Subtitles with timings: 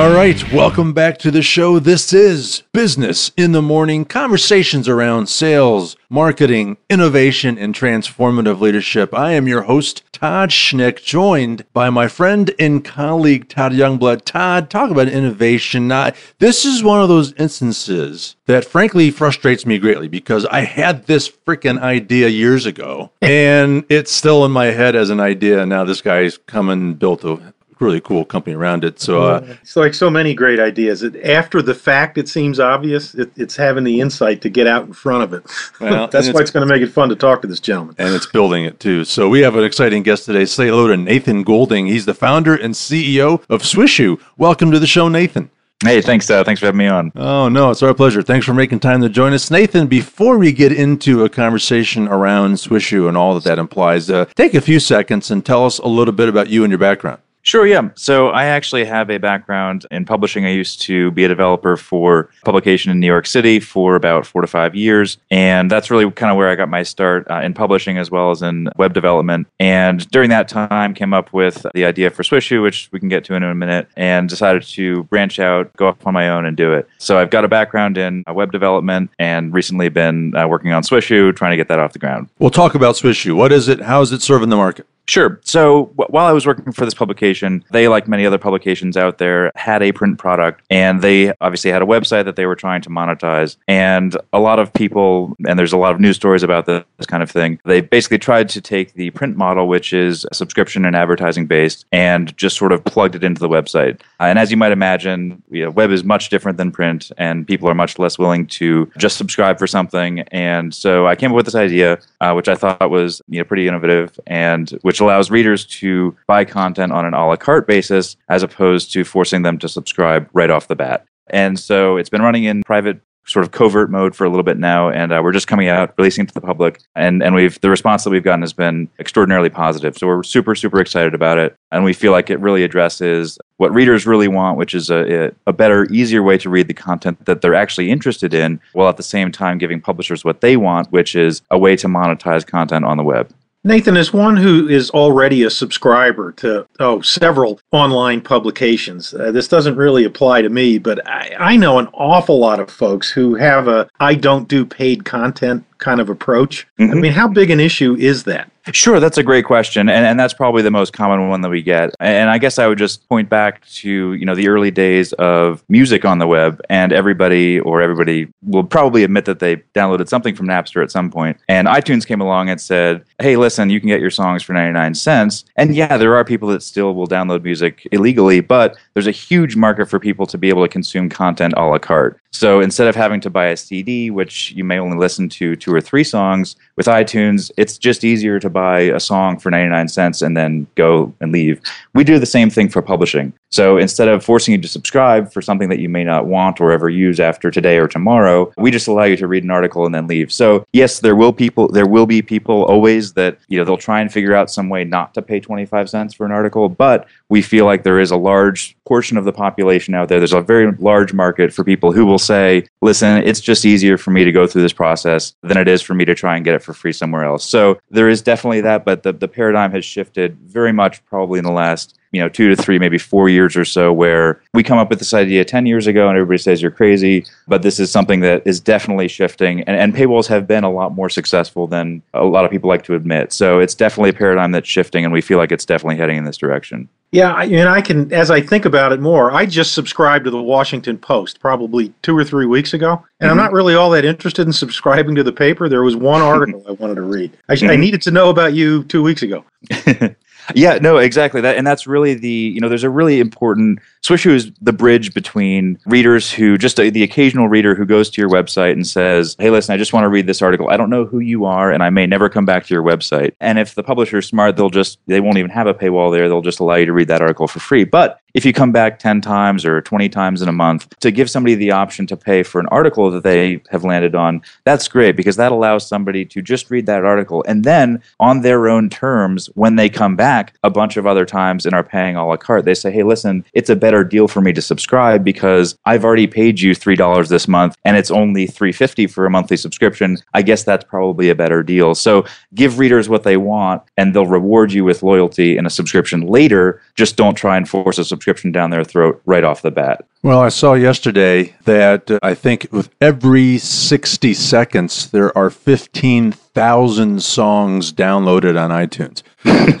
[0.00, 1.78] All right, welcome back to the show.
[1.78, 9.12] This is Business in the Morning conversations around sales, marketing, innovation, and transformative leadership.
[9.12, 14.24] I am your host, Todd Schnick, joined by my friend and colleague, Todd Youngblood.
[14.24, 15.88] Todd, talk about innovation.
[15.88, 21.08] Now, this is one of those instances that frankly frustrates me greatly because I had
[21.08, 25.66] this freaking idea years ago and it's still in my head as an idea.
[25.66, 29.00] Now this guy's come and built a really cool company around it.
[29.00, 31.02] So uh, it's like so many great ideas.
[31.02, 33.14] It, after the fact, it seems obvious.
[33.14, 35.44] It, it's having the insight to get out in front of it.
[35.80, 37.96] Well, That's why it's going to make it fun to talk to this gentleman.
[37.98, 39.04] And it's building it too.
[39.04, 40.44] So we have an exciting guest today.
[40.44, 41.86] Say hello to Nathan Goulding.
[41.86, 44.20] He's the founder and CEO of Swishu.
[44.36, 45.50] Welcome to the show, Nathan.
[45.82, 46.28] Hey, thanks.
[46.28, 47.10] Uh, thanks for having me on.
[47.16, 48.20] Oh no, it's our pleasure.
[48.20, 49.86] Thanks for making time to join us, Nathan.
[49.86, 54.52] Before we get into a conversation around Swishu and all that that implies, uh, take
[54.52, 57.22] a few seconds and tell us a little bit about you and your background.
[57.50, 57.88] Sure, yeah.
[57.96, 60.46] So I actually have a background in publishing.
[60.46, 64.40] I used to be a developer for publication in New York City for about four
[64.40, 65.18] to five years.
[65.32, 68.30] And that's really kind of where I got my start uh, in publishing as well
[68.30, 69.48] as in web development.
[69.58, 73.24] And during that time, came up with the idea for Swishu, which we can get
[73.24, 76.56] to in a minute, and decided to branch out, go off on my own and
[76.56, 76.88] do it.
[76.98, 80.84] So I've got a background in uh, web development and recently been uh, working on
[80.84, 82.28] Swishu, trying to get that off the ground.
[82.38, 83.34] We'll talk about Swishu.
[83.34, 83.80] What is it?
[83.80, 84.86] How is it serving the market?
[85.10, 85.40] Sure.
[85.42, 89.18] So w- while I was working for this publication, they, like many other publications out
[89.18, 92.80] there, had a print product and they obviously had a website that they were trying
[92.82, 93.56] to monetize.
[93.66, 97.06] And a lot of people, and there's a lot of news stories about this, this
[97.06, 100.94] kind of thing, they basically tried to take the print model, which is subscription and
[100.94, 104.00] advertising based, and just sort of plugged it into the website.
[104.20, 107.48] Uh, and as you might imagine, you know, web is much different than print, and
[107.48, 110.20] people are much less willing to just subscribe for something.
[110.30, 113.44] And so I came up with this idea, uh, which I thought was you know,
[113.44, 118.16] pretty innovative and which allows readers to buy content on an a la carte basis
[118.28, 121.06] as opposed to forcing them to subscribe right off the bat.
[121.28, 124.58] And so it's been running in private sort of covert mode for a little bit
[124.58, 127.60] now, and uh, we're just coming out, releasing it to the public, and and we've
[127.60, 129.96] the response that we've gotten has been extraordinarily positive.
[129.96, 133.72] So we're super super excited about it, and we feel like it really addresses what
[133.72, 137.40] readers really want, which is a a better, easier way to read the content that
[137.40, 141.14] they're actually interested in, while at the same time giving publishers what they want, which
[141.14, 143.32] is a way to monetize content on the web.
[143.62, 149.48] Nathan, as one who is already a subscriber to oh several online publications, uh, this
[149.48, 153.34] doesn't really apply to me, but I, I know an awful lot of folks who
[153.34, 156.66] have a I don't do paid content kind of approach.
[156.78, 156.92] Mm-hmm.
[156.92, 158.50] I mean, how big an issue is that?
[158.72, 161.62] Sure, that's a great question, and, and that's probably the most common one that we
[161.62, 161.94] get.
[161.98, 165.64] And I guess I would just point back to you know the early days of
[165.68, 170.36] music on the web, and everybody or everybody will probably admit that they downloaded something
[170.36, 171.38] from Napster at some point.
[171.48, 174.74] and iTunes came along and said, "Hey, listen, you can get your songs for ninety
[174.74, 179.06] nine cents." And yeah, there are people that still will download music illegally, but there's
[179.06, 182.19] a huge market for people to be able to consume content a la carte.
[182.32, 185.74] So instead of having to buy a CD, which you may only listen to two
[185.74, 190.22] or three songs, with iTunes, it's just easier to buy a song for 99 cents
[190.22, 191.60] and then go and leave.
[191.92, 193.34] We do the same thing for publishing.
[193.50, 196.70] So instead of forcing you to subscribe for something that you may not want or
[196.70, 199.94] ever use after today or tomorrow, we just allow you to read an article and
[199.94, 200.32] then leave.
[200.32, 204.00] So yes, there will people there will be people always that, you know, they'll try
[204.00, 207.42] and figure out some way not to pay 25 cents for an article, but we
[207.42, 210.18] feel like there is a large portion of the population out there.
[210.18, 214.12] There's a very large market for people who will say, listen, it's just easier for
[214.12, 216.54] me to go through this process than it is for me to try and get
[216.54, 217.44] it for free somewhere else.
[217.44, 221.44] So there is definitely that, but the, the paradigm has shifted very much probably in
[221.44, 224.78] the last you know two to three maybe four years or so where we come
[224.78, 227.90] up with this idea 10 years ago and everybody says you're crazy but this is
[227.90, 232.02] something that is definitely shifting and, and paywalls have been a lot more successful than
[232.14, 235.12] a lot of people like to admit so it's definitely a paradigm that's shifting and
[235.12, 238.40] we feel like it's definitely heading in this direction yeah, and I can, as I
[238.40, 242.46] think about it more, I just subscribed to the Washington Post probably two or three
[242.46, 243.30] weeks ago, and mm-hmm.
[243.30, 245.68] I'm not really all that interested in subscribing to the paper.
[245.68, 247.36] There was one article I wanted to read.
[247.48, 247.70] I, mm-hmm.
[247.70, 249.44] I needed to know about you two weeks ago.
[250.54, 251.40] Yeah, no, exactly.
[251.40, 255.12] That and that's really the you know there's a really important Swishu is the bridge
[255.12, 259.36] between readers who just a, the occasional reader who goes to your website and says,
[259.38, 260.70] "Hey, listen, I just want to read this article.
[260.70, 263.34] I don't know who you are, and I may never come back to your website."
[263.40, 266.28] And if the publisher is smart, they'll just they won't even have a paywall there.
[266.28, 267.84] They'll just allow you to read that article for free.
[267.84, 271.28] But if you come back 10 times or 20 times in a month to give
[271.28, 275.16] somebody the option to pay for an article that they have landed on, that's great
[275.16, 279.48] because that allows somebody to just read that article and then on their own terms,
[279.54, 282.64] when they come back a bunch of other times and are paying a la carte,
[282.64, 286.04] they say, hey, listen, it's a better better deal for me to subscribe because I've
[286.04, 290.16] already paid you $3 this month and it's only 350 for a monthly subscription.
[290.32, 291.96] I guess that's probably a better deal.
[291.96, 296.20] So give readers what they want and they'll reward you with loyalty and a subscription
[296.20, 296.80] later.
[296.94, 300.06] Just don't try and force a subscription down their throat right off the bat.
[300.22, 307.22] Well, I saw yesterday that uh, I think with every 60 seconds, there are 15,000
[307.22, 309.22] songs downloaded on iTunes.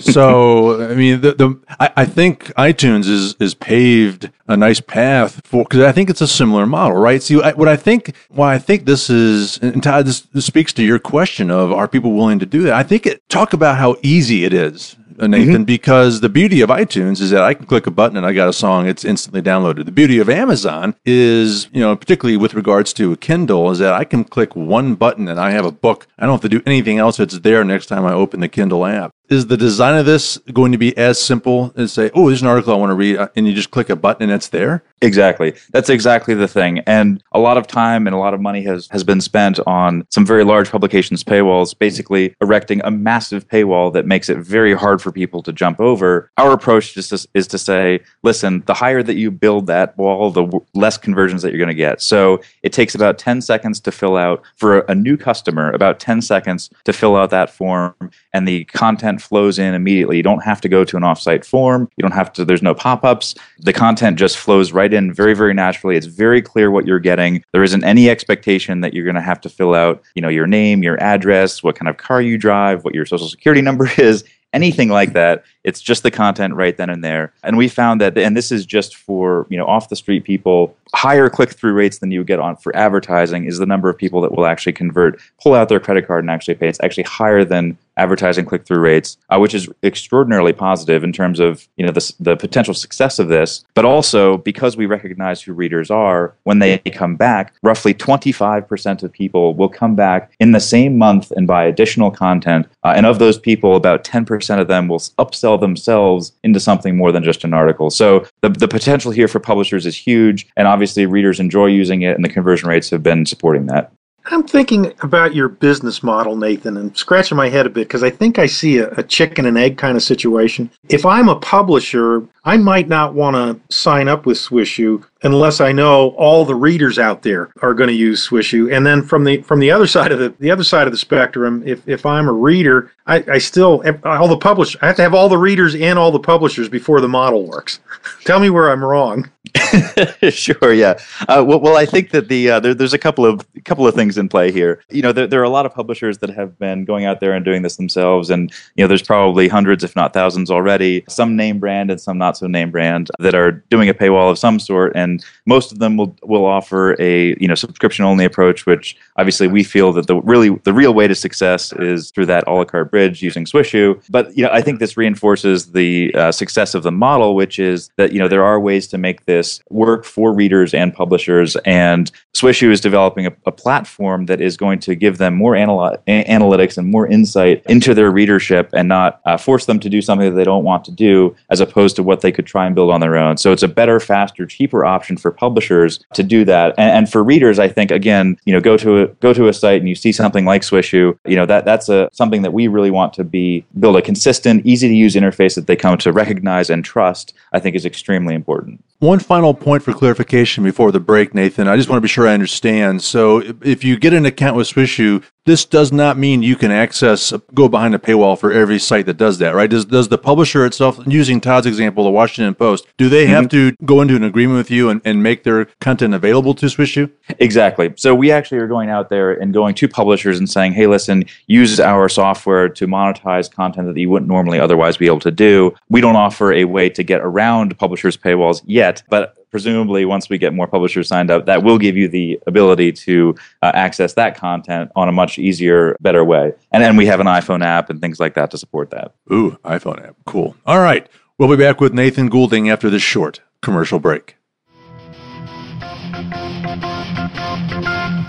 [0.00, 5.42] so, I mean, the, the I, I, think iTunes is, is paved a nice path
[5.44, 7.22] for, because I think it's a similar model, right?
[7.22, 10.72] See, I, what I think, why I think this is, and Todd, this, this speaks
[10.72, 12.72] to your question of are people willing to do that?
[12.72, 14.96] I think it, talk about how easy it is
[15.28, 15.64] Nathan, mm-hmm.
[15.64, 18.48] because the beauty of iTunes is that I can click a button and I got
[18.48, 19.84] a song, it's instantly downloaded.
[19.84, 23.94] The beauty of Amazon is, you know, particularly with regards to a Kindle, is that
[23.94, 26.06] I can click one button and I have a book.
[26.18, 27.20] I don't have to do anything else.
[27.20, 30.72] It's there next time I open the Kindle app is the design of this going
[30.72, 33.28] to be as simple as say, oh, there's an article I want to read, uh,
[33.36, 34.82] and you just click a button and it's there?
[35.02, 35.54] Exactly.
[35.72, 36.80] That's exactly the thing.
[36.80, 40.06] And a lot of time and a lot of money has, has been spent on
[40.10, 45.00] some very large publications paywalls, basically erecting a massive paywall that makes it very hard
[45.00, 46.30] for people to jump over.
[46.36, 50.30] Our approach is to, is to say, listen, the higher that you build that wall,
[50.30, 52.02] the less conversions that you're going to get.
[52.02, 56.20] So it takes about 10 seconds to fill out for a new customer, about 10
[56.20, 57.94] seconds to fill out that form,
[58.34, 60.18] and the content flows in immediately.
[60.18, 61.88] You don't have to go to an offsite form.
[61.96, 63.34] You don't have to, there's no pop ups.
[63.60, 65.96] The content just flows right in very, very naturally.
[65.96, 67.44] It's very clear what you're getting.
[67.52, 70.46] There isn't any expectation that you're going to have to fill out, you know, your
[70.46, 74.24] name, your address, what kind of car you drive, what your social security number is
[74.52, 75.44] anything like that.
[75.64, 77.32] It's just the content right then and there.
[77.42, 80.76] And we found that, and this is just for you know off the street people,
[80.94, 84.20] higher click through rates than you get on for advertising is the number of people
[84.22, 86.68] that will actually convert, pull out their credit card and actually pay.
[86.68, 91.38] It's actually higher than advertising click through rates, uh, which is extraordinarily positive in terms
[91.38, 93.64] of you know the, the potential success of this.
[93.74, 99.12] But also because we recognize who readers are, when they come back, roughly 25% of
[99.12, 102.66] people will come back in the same month and buy additional content.
[102.84, 107.12] Uh, and of those people, about 10% of them will upsell themselves into something more
[107.12, 107.90] than just an article.
[107.90, 110.46] So the, the potential here for publishers is huge.
[110.56, 113.92] And obviously, readers enjoy using it, and the conversion rates have been supporting that.
[114.26, 118.10] I'm thinking about your business model, Nathan, and scratching my head a bit because I
[118.10, 120.70] think I see a, a, chicken and egg kind of situation.
[120.88, 125.72] If I'm a publisher, I might not want to sign up with Swishu unless I
[125.72, 128.74] know all the readers out there are going to use Swishu.
[128.74, 130.98] And then from the from the other side of the the other side of the
[130.98, 135.02] spectrum, if if I'm a reader, I, I still all the publish I have to
[135.02, 137.80] have all the readers and all the publishers before the model works.
[138.24, 139.30] Tell me where I'm wrong.
[140.30, 140.98] sure, yeah.
[141.28, 143.94] Uh, well, well, I think that the uh, there, there's a couple of couple of
[143.94, 144.82] things in play here.
[144.90, 147.32] You know, there, there are a lot of publishers that have been going out there
[147.32, 151.04] and doing this themselves, and you know, there's probably hundreds, if not thousands, already.
[151.08, 154.38] Some name brand and some not so name brand that are doing a paywall of
[154.38, 158.66] some sort, and most of them will will offer a you know subscription only approach,
[158.66, 162.44] which obviously we feel that the really the real way to success is through that
[162.46, 164.02] a la carte bridge using Swishu.
[164.10, 167.90] But you know, I think this reinforces the uh, success of the model, which is
[167.96, 172.10] that you know there are ways to make this work for readers and publishers, and
[172.34, 176.78] Swishu is developing a, a platform that is going to give them more anal- analytics
[176.78, 180.36] and more insight into their readership, and not uh, force them to do something that
[180.36, 183.00] they don't want to do, as opposed to what they could try and build on
[183.00, 183.36] their own.
[183.36, 187.22] So it's a better, faster, cheaper option for publishers to do that, and, and for
[187.22, 189.94] readers, I think again, you know, go to a go to a site and you
[189.94, 193.24] see something like Swishu, you know that that's a something that we really want to
[193.24, 197.34] be build a consistent, easy to use interface that they come to recognize and trust.
[197.52, 198.82] I think is extremely important.
[199.00, 201.66] One final point for clarification before the break, Nathan.
[201.68, 203.02] I just want to be sure I understand.
[203.02, 207.32] So, if you get an account with Swishu, this does not mean you can access,
[207.54, 209.70] go behind a paywall for every site that does that, right?
[209.70, 213.70] Does, does the publisher itself, using Todd's example, the Washington Post, do they have mm-hmm.
[213.70, 217.10] to go into an agreement with you and, and make their content available to Swishu?
[217.38, 217.92] Exactly.
[217.96, 221.24] So, we actually are going out there and going to publishers and saying, hey, listen,
[221.46, 225.74] use our software to monetize content that you wouldn't normally otherwise be able to do.
[225.88, 230.38] We don't offer a way to get around publishers' paywalls yet, but presumably once we
[230.38, 234.36] get more publishers signed up, that will give you the ability to uh, access that
[234.36, 236.52] content on a much easier, better way.
[236.72, 239.14] And then we have an iPhone app and things like that to support that.
[239.32, 240.16] Ooh, iPhone app.
[240.26, 240.56] Cool.
[240.66, 241.08] All right.
[241.38, 244.36] We'll be back with Nathan Goulding after this short commercial break.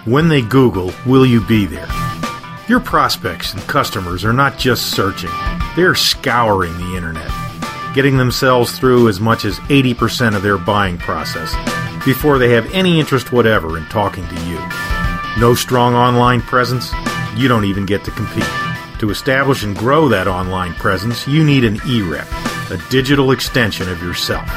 [0.05, 1.87] When they Google, will you be there?
[2.67, 5.29] Your prospects and customers are not just searching,
[5.75, 7.29] they're scouring the internet
[7.93, 11.53] getting themselves through as much as 80% of their buying process
[12.05, 14.90] before they have any interest whatever in talking to you.
[15.39, 16.91] No strong online presence?
[17.35, 18.43] You don't even get to compete.
[18.99, 22.27] To establish and grow that online presence, you need an eRep,
[22.69, 24.47] a digital extension of yourself.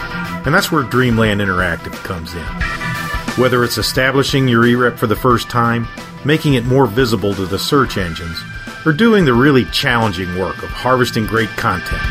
[0.45, 3.41] And that's where Dreamland Interactive comes in.
[3.41, 5.87] Whether it's establishing your eRep for the first time,
[6.25, 8.39] making it more visible to the search engines,
[8.85, 12.03] or doing the really challenging work of harvesting great content,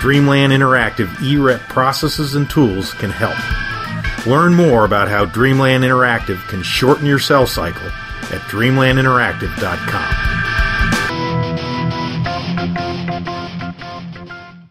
[0.00, 3.36] Dreamland Interactive eRep processes and tools can help.
[4.26, 7.88] Learn more about how Dreamland Interactive can shorten your sales cycle
[8.32, 10.26] at dreamlandinteractive.com.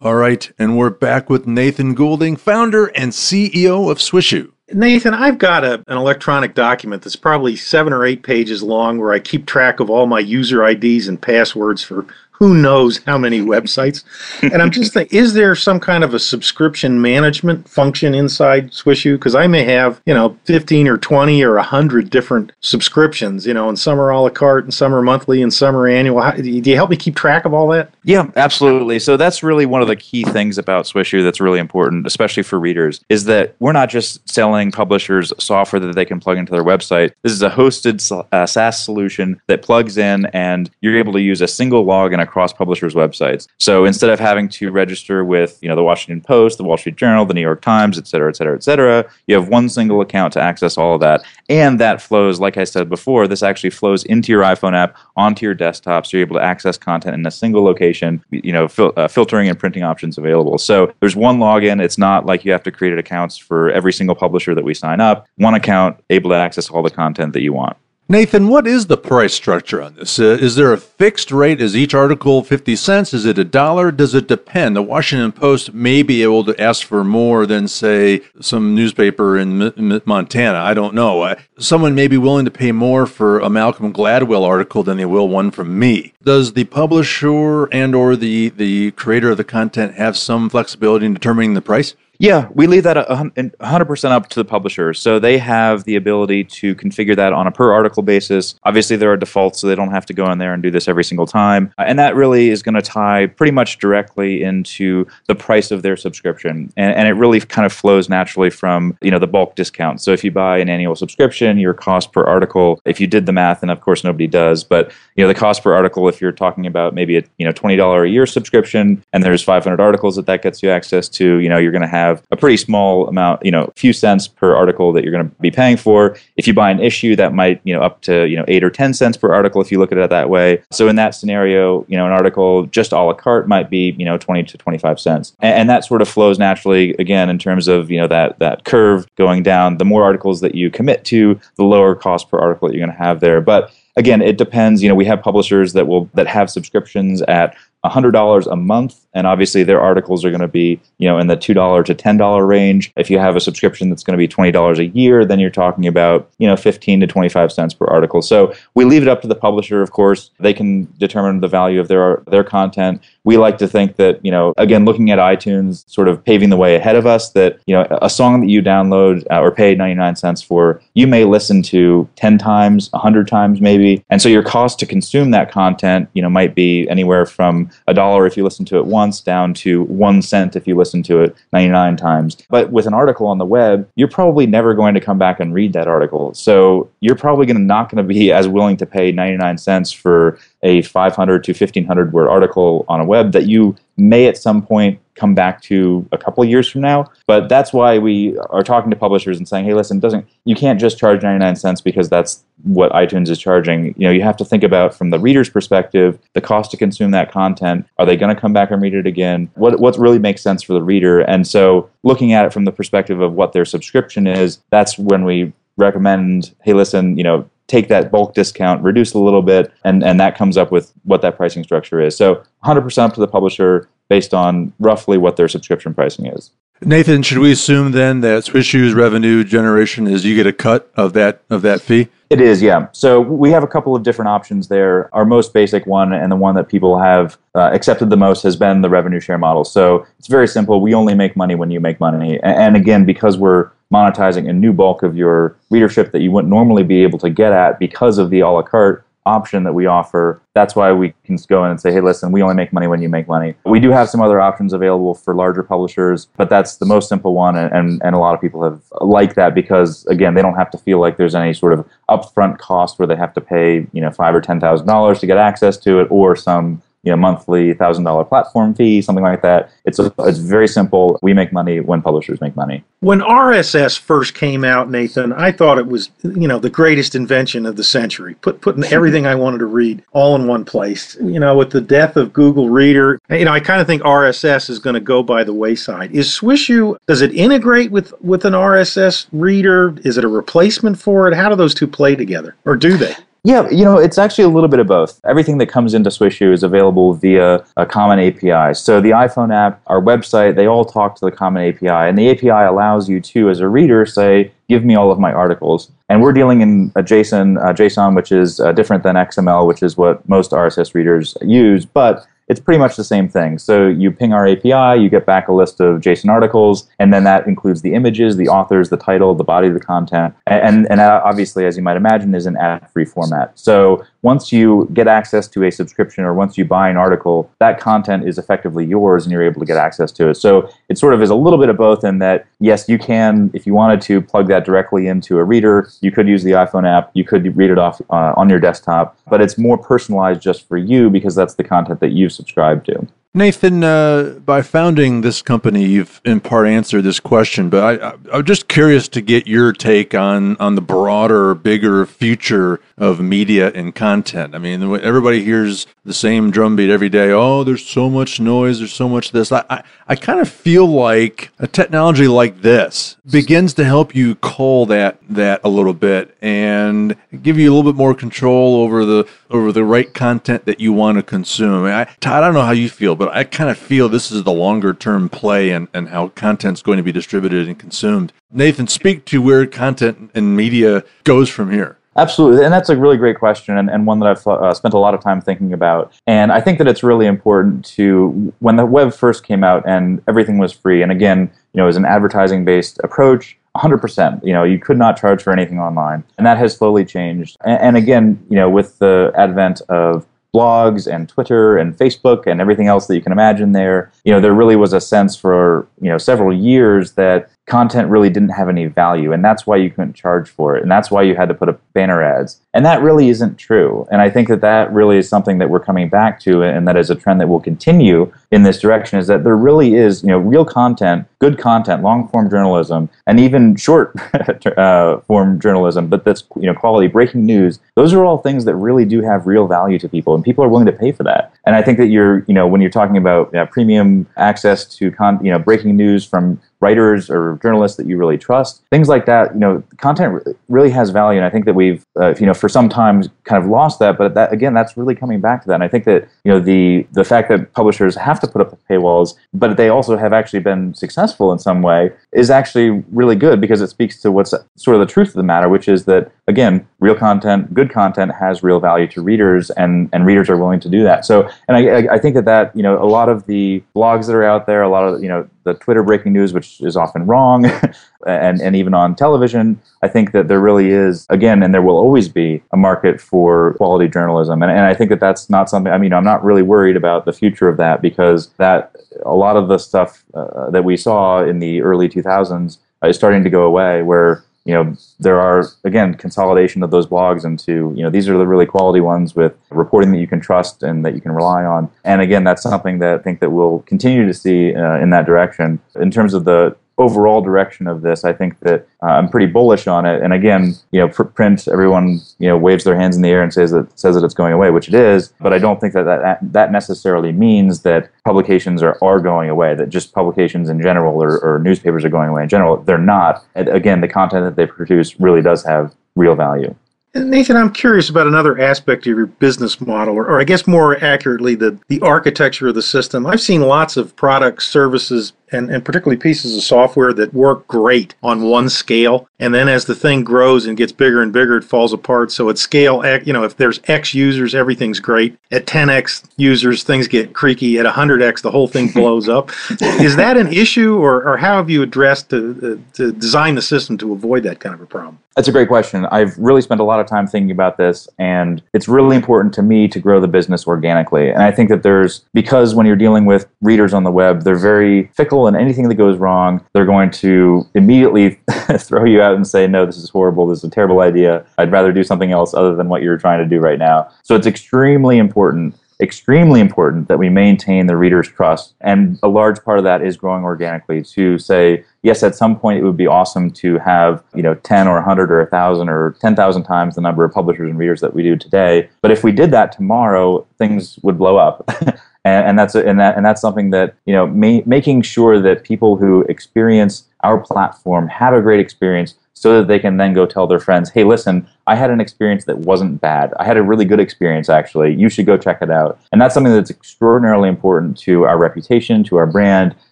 [0.00, 4.52] All right, and we're back with Nathan Goulding, founder and CEO of Swishu.
[4.72, 9.12] Nathan, I've got a, an electronic document that's probably seven or eight pages long where
[9.12, 12.06] I keep track of all my user IDs and passwords for
[12.38, 14.04] who knows how many websites.
[14.42, 19.14] And I'm just thinking, is there some kind of a subscription management function inside Swishu?
[19.14, 23.68] Because I may have, you know, 15 or 20 or 100 different subscriptions, you know,
[23.68, 26.20] and some are a la carte and some are monthly and some are annual.
[26.20, 27.90] How, do you help me keep track of all that?
[28.08, 29.00] Yeah, absolutely.
[29.00, 32.58] So that's really one of the key things about Swishu that's really important, especially for
[32.58, 36.64] readers, is that we're not just selling publishers software that they can plug into their
[36.64, 37.12] website.
[37.22, 38.00] This is a hosted
[38.32, 42.50] uh, SaaS solution that plugs in and you're able to use a single login across
[42.50, 43.46] publishers' websites.
[43.58, 46.96] So instead of having to register with, you know, the Washington Post, the Wall Street
[46.96, 50.00] Journal, the New York Times, et cetera, et cetera, et cetera, you have one single
[50.00, 51.22] account to access all of that.
[51.50, 55.44] And that flows, like I said before, this actually flows into your iPhone app, onto
[55.44, 57.97] your desktop, so you're able to access content in a single location,
[58.30, 60.58] you know, fil- uh, filtering and printing options available.
[60.58, 61.82] So there's one login.
[61.82, 65.00] It's not like you have to create accounts for every single publisher that we sign
[65.00, 65.26] up.
[65.36, 67.76] One account, able to access all the content that you want.
[68.10, 70.18] Nathan, what is the price structure on this?
[70.18, 71.60] Uh, is there a fixed rate?
[71.60, 73.12] Is each article 50 cents?
[73.12, 73.92] Is it a dollar?
[73.92, 74.76] Does it depend?
[74.76, 79.60] The Washington Post may be able to ask for more than, say, some newspaper in
[79.60, 80.56] M- Montana.
[80.56, 81.36] I don't know.
[81.58, 85.28] Someone may be willing to pay more for a Malcolm Gladwell article than they will
[85.28, 86.14] one from me.
[86.22, 91.12] Does the publisher and or the, the creator of the content have some flexibility in
[91.12, 91.94] determining the price?
[92.20, 94.92] Yeah, we leave that 100% up to the publisher.
[94.92, 98.56] So they have the ability to configure that on a per article basis.
[98.64, 100.88] Obviously, there are defaults, so they don't have to go in there and do this
[100.88, 101.72] every single time.
[101.78, 105.82] Uh, and that really is going to tie pretty much directly into the price of
[105.82, 106.72] their subscription.
[106.76, 110.00] And, and it really kind of flows naturally from, you know, the bulk discount.
[110.00, 113.32] So if you buy an annual subscription, your cost per article, if you did the
[113.32, 116.32] math, and of course nobody does, but, you know, the cost per article, if you're
[116.32, 120.26] talking about maybe a, you know, $20 a year subscription and there's 500 articles that
[120.26, 123.08] that gets you access to, you know, you're going to have have a pretty small
[123.08, 126.16] amount, you know, a few cents per article that you're going to be paying for.
[126.36, 128.70] If you buy an issue, that might, you know, up to, you know, eight or
[128.70, 130.62] 10 cents per article if you look at it that way.
[130.70, 134.04] So in that scenario, you know, an article just a la carte might be, you
[134.04, 135.34] know, 20 to 25 cents.
[135.40, 138.64] And, and that sort of flows naturally, again, in terms of, you know, that, that
[138.64, 139.78] curve going down.
[139.78, 142.96] The more articles that you commit to, the lower cost per article that you're going
[142.96, 143.40] to have there.
[143.40, 144.82] But again, it depends.
[144.82, 147.54] You know, we have publishers that will that have subscriptions at
[147.84, 149.06] $100 a month.
[149.14, 152.48] And obviously their articles are going to be you know in the $2 to $10
[152.48, 152.92] range.
[152.96, 155.86] If you have a subscription that's going to be $20 a year then you're talking
[155.86, 158.20] about you know 15 to 25 cents per article.
[158.20, 160.30] So we leave it up to the publisher of course.
[160.40, 163.02] They can determine the value of their their content.
[163.24, 166.56] We like to think that you know again looking at itunes sort of paving the
[166.56, 169.74] way ahead of us that you know a song that you download uh, or pay
[169.74, 174.04] 99 cents for you may listen to 10 times 100 times maybe.
[174.10, 177.94] And so your cost to consume that content you know might be anywhere from a
[177.94, 181.20] dollar if you listen to it once down to one cent if you listen to
[181.20, 182.36] it 99 times.
[182.48, 185.54] But with an article on the web, you're probably never going to come back and
[185.54, 186.34] read that article.
[186.34, 189.92] So you're probably going to not going to be as willing to pay 99 cents
[189.92, 194.62] for a 500 to 1500 word article on a web that you may at some
[194.62, 197.10] point come back to a couple of years from now.
[197.26, 200.80] But that's why we are talking to publishers and saying, hey, listen, doesn't you can't
[200.80, 203.94] just charge 99 cents because that's what iTunes is charging.
[203.98, 207.10] You know, you have to think about from the reader's perspective, the cost to consume
[207.10, 207.86] that content.
[207.98, 209.50] Are they going to come back and read it again?
[209.54, 211.20] What what really makes sense for the reader?
[211.20, 215.24] And so looking at it from the perspective of what their subscription is, that's when
[215.24, 220.02] we recommend, hey, listen, you know, take that bulk discount, reduce a little bit, and,
[220.02, 222.16] and that comes up with what that pricing structure is.
[222.16, 226.50] So 100% up to the publisher based on roughly what their subscription pricing is.
[226.80, 231.12] Nathan, should we assume then that Swishu's revenue generation is you get a cut of
[231.12, 232.08] that of that fee?
[232.30, 232.88] It is, yeah.
[232.92, 235.12] So we have a couple of different options there.
[235.14, 238.54] Our most basic one and the one that people have uh, accepted the most has
[238.54, 239.64] been the revenue share model.
[239.64, 240.80] So it's very simple.
[240.80, 242.38] We only make money when you make money.
[242.42, 246.82] And again, because we're monetizing a new bulk of your readership that you wouldn't normally
[246.82, 250.40] be able to get at because of the a la carte option that we offer.
[250.54, 253.02] That's why we can go in and say, hey, listen, we only make money when
[253.02, 253.54] you make money.
[253.64, 257.34] We do have some other options available for larger publishers, but that's the most simple
[257.34, 257.56] one.
[257.56, 260.78] And, and, a lot of people have liked that because, again, they don't have to
[260.78, 264.10] feel like there's any sort of upfront cost where they have to pay, you know,
[264.10, 268.22] five or $10,000 to get access to it or some you know monthly thousand dollar
[268.22, 269.70] platform fee, something like that.
[269.86, 271.18] It's a, it's very simple.
[271.22, 272.84] We make money when publishers make money.
[273.00, 277.64] When RSS first came out, Nathan, I thought it was you know the greatest invention
[277.64, 278.34] of the century.
[278.42, 281.16] Put putting everything I wanted to read all in one place.
[281.16, 284.68] You know, with the death of Google Reader, you know, I kind of think RSS
[284.68, 286.12] is going to go by the wayside.
[286.12, 289.94] Is Swishu does it integrate with with an RSS reader?
[290.04, 291.34] Is it a replacement for it?
[291.34, 293.14] How do those two play together, or do they?
[293.44, 295.20] Yeah, you know, it's actually a little bit of both.
[295.24, 298.74] Everything that comes into Swishu is available via a common API.
[298.74, 301.88] So the iPhone app, our website, they all talk to the common API.
[301.88, 305.32] And the API allows you to, as a reader, say, give me all of my
[305.32, 305.90] articles.
[306.08, 309.82] And we're dealing in a JSON, uh, JSON, which is uh, different than XML, which
[309.82, 311.86] is what most RSS readers use.
[311.86, 313.58] But it's pretty much the same thing.
[313.58, 317.24] So you ping our API, you get back a list of JSON articles, and then
[317.24, 321.00] that includes the images, the authors, the title, the body of the content, and and
[321.00, 323.58] uh, obviously, as you might imagine, is an ad-free format.
[323.58, 327.80] So once you get access to a subscription or once you buy an article, that
[327.80, 330.34] content is effectively yours, and you're able to get access to it.
[330.34, 333.50] So it sort of is a little bit of both in that yes, you can,
[333.54, 335.88] if you wanted to, plug that directly into a reader.
[336.02, 339.16] You could use the iPhone app, you could read it off uh, on your desktop,
[339.30, 343.06] but it's more personalized just for you because that's the content that you've subscribed to.
[343.38, 348.44] Nathan, uh, by founding this company, you've in part answered this question, but I, am
[348.44, 353.94] just curious to get your take on on the broader, bigger future of media and
[353.94, 354.56] content.
[354.56, 357.30] I mean, everybody hears the same drumbeat every day.
[357.30, 358.78] Oh, there's so much noise.
[358.78, 359.52] There's so much this.
[359.52, 364.34] I, I, I kind of feel like a technology like this begins to help you
[364.36, 369.04] cull that that a little bit and give you a little bit more control over
[369.04, 371.84] the over the right content that you want to consume.
[371.84, 374.42] I, Todd, I don't know how you feel, but I kind of feel this is
[374.42, 378.32] the longer term play and, and how content's going to be distributed and consumed.
[378.50, 381.98] Nathan, speak to where content and media goes from here.
[382.16, 382.64] Absolutely.
[382.64, 385.14] And that's a really great question and, and one that I've uh, spent a lot
[385.14, 386.12] of time thinking about.
[386.26, 390.20] And I think that it's really important to, when the web first came out and
[390.26, 393.56] everything was free, and again, you know, it was an advertising based approach.
[393.76, 394.44] 100%.
[394.44, 396.24] You know, you could not charge for anything online.
[396.36, 397.56] And that has slowly changed.
[397.64, 402.60] And, and again, you know, with the advent of blogs and Twitter and Facebook and
[402.60, 405.86] everything else that you can imagine there, you know, there really was a sense for,
[406.00, 409.90] you know, several years that content really didn't have any value and that's why you
[409.90, 412.60] couldn't charge for it and that's why you had to put up banner ads.
[412.74, 414.06] And that really isn't true.
[414.10, 416.96] And i think that that really is something that we're coming back to and that
[416.96, 420.28] is a trend that will continue in this direction is that there really is you
[420.28, 424.14] know real content good content long form journalism and even short
[424.76, 427.78] uh, form journalism but that's you know quality breaking news.
[427.94, 430.68] Those are all things that really do have real value to people and people are
[430.68, 431.52] willing to pay for that.
[431.64, 434.84] And i think that you're you know when you're talking about you know, premium access
[434.96, 439.08] to con- you know breaking news from writers or journalists that you really trust things
[439.08, 441.38] like that you know content really has value.
[441.38, 444.18] And i think that we've uh, you know for some time kind of lost that
[444.18, 445.74] but that again that's really coming back to that.
[445.74, 448.78] And i think that you know the the fact that publishers have to put up
[448.88, 453.60] paywalls but they also have actually been successful in some way is actually really good
[453.60, 456.30] because it speaks to what's sort of the truth of the matter which is that
[456.46, 460.80] again real content good content has real value to readers and and readers are willing
[460.80, 461.24] to do that.
[461.24, 464.34] So and i i think that that you know a lot of the blogs that
[464.34, 467.26] are out there a lot of you know the Twitter breaking news, which is often
[467.26, 467.66] wrong,
[468.26, 471.96] and, and even on television, I think that there really is, again, and there will
[471.96, 474.62] always be a market for quality journalism.
[474.62, 477.24] And, and I think that that's not something, I mean, I'm not really worried about
[477.24, 481.44] the future of that because that a lot of the stuff uh, that we saw
[481.44, 486.12] in the early 2000s is starting to go away where you know there are again
[486.12, 490.12] consolidation of those blogs into you know these are the really quality ones with reporting
[490.12, 491.90] that you can trust and that you can rely on.
[492.04, 495.24] And again that's something that i think that we'll continue to see uh, in that
[495.24, 495.80] direction.
[495.96, 499.86] In terms of the overall direction of this, I think that uh, I'm pretty bullish
[499.86, 500.22] on it.
[500.22, 503.52] And again, you know, print, everyone you know waves their hands in the air and
[503.52, 505.32] says that says that it's going away, which it is.
[505.40, 509.74] But I don't think that that, that necessarily means that publications are, are going away.
[509.74, 512.76] That just publications in general or, or newspapers are going away in general.
[512.78, 513.44] They're not.
[513.54, 516.74] And again, the content that they produce really does have real value.
[517.14, 521.02] Nathan, I'm curious about another aspect of your business model, or, or, I guess more
[521.02, 523.26] accurately, the, the architecture of the system.
[523.26, 528.14] I've seen lots of products, services, and, and particularly pieces of software that work great
[528.22, 529.28] on one scale.
[529.38, 532.32] And then as the thing grows and gets bigger and bigger, it falls apart.
[532.32, 535.38] So at scale, you know, if there's X users, everything's great.
[535.50, 537.78] At 10X users, things get creaky.
[537.78, 539.50] At 100X, the whole thing blows up.
[539.80, 543.96] Is that an issue, or, or how have you addressed to, to design the system
[543.98, 545.18] to avoid that kind of a problem?
[545.38, 546.04] That's a great question.
[546.06, 549.62] I've really spent a lot of time thinking about this, and it's really important to
[549.62, 551.30] me to grow the business organically.
[551.30, 554.56] And I think that there's, because when you're dealing with readers on the web, they're
[554.56, 558.40] very fickle and anything that goes wrong, they're going to immediately
[558.78, 560.46] throw you out and say, no, this is horrible.
[560.46, 561.44] This is a terrible idea.
[561.58, 564.10] I'd rather do something else other than what you're trying to do right now.
[564.22, 568.74] So it's extremely important extremely important that we maintain the reader's trust.
[568.80, 572.78] And a large part of that is growing organically to say, yes, at some point
[572.78, 576.62] it would be awesome to have, you know, 10 or 100 or 1,000 or 10,000
[576.62, 578.88] times the number of publishers and readers that we do today.
[579.00, 581.68] But if we did that tomorrow, things would blow up.
[582.28, 585.64] and, and, that's and that and that's something that you know ma- making sure that
[585.64, 590.26] people who experience our platform have a great experience so that they can then go
[590.26, 593.32] tell their friends, hey, listen, I had an experience that wasn't bad.
[593.38, 594.94] I had a really good experience, actually.
[594.94, 596.00] You should go check it out.
[596.10, 599.76] And that's something that's extraordinarily important to our reputation, to our brand,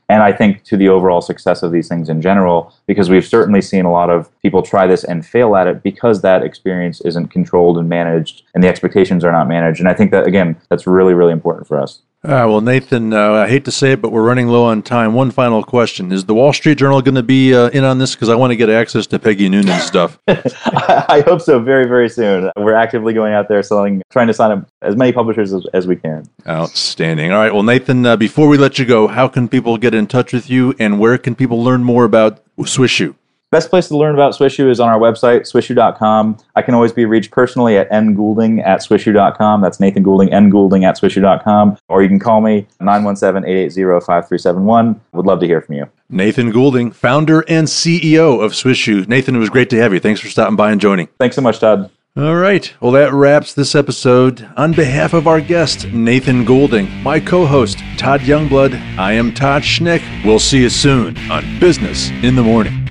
[0.09, 3.61] and I think to the overall success of these things in general, because we've certainly
[3.61, 7.29] seen a lot of people try this and fail at it because that experience isn't
[7.29, 9.81] controlled and managed and the expectations are not managed.
[9.81, 12.03] And I think that, again, that's really, really important for us.
[12.27, 15.15] Uh, well, Nathan, uh, I hate to say it, but we're running low on time.
[15.15, 18.17] One final question: Is the Wall Street Journal going to be uh, in on this?
[18.17, 20.19] Because I want to get access to Peggy Noonan's stuff.
[20.27, 21.61] I hope so.
[21.61, 22.51] Very, very soon.
[22.57, 25.87] We're actively going out there selling, trying to sign up as many publishers as, as
[25.87, 26.29] we can.
[26.49, 27.31] Outstanding.
[27.31, 27.55] All right.
[27.55, 30.51] Well, Nathan, uh, before we let you go, how can people get in touch with
[30.51, 33.15] you, and where can people learn more about Swisshoo?
[33.52, 36.37] Best place to learn about Swishu is on our website, swisshoo.com.
[36.56, 39.61] I can always be reached personally at ngoulding at swisshoo.com.
[39.61, 41.78] That's Nathan Goulding, ngoulding at swisshoo.com.
[41.88, 44.98] Or you can call me, 917-880-5371.
[45.12, 45.88] Would love to hear from you.
[46.11, 49.06] Nathan Goulding, founder and CEO of Swishu.
[49.06, 50.00] Nathan, it was great to have you.
[50.00, 51.06] Thanks for stopping by and joining.
[51.20, 51.88] Thanks so much, Todd.
[52.16, 52.74] All right.
[52.80, 54.48] Well, that wraps this episode.
[54.56, 59.62] On behalf of our guest, Nathan Goulding, my co host, Todd Youngblood, I am Todd
[59.62, 60.02] Schnick.
[60.24, 62.86] We'll see you soon on Business in the Morning.